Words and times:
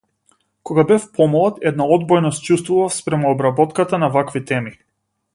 Кога 0.69 0.83
бев 0.91 1.03
помлад 1.17 1.59
една 1.71 1.85
одбојност 1.97 2.47
чувствував 2.47 2.95
спрема 2.95 3.33
обработката 3.33 4.01
на 4.05 4.09
вакви 4.17 4.43
теми. 4.53 4.73